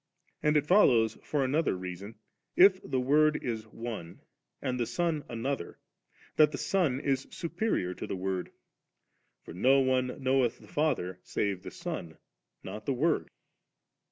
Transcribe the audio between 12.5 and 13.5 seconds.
not the Word.